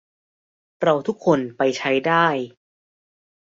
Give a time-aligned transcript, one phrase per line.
[0.81, 2.27] เราทุกคนไปใช้ได้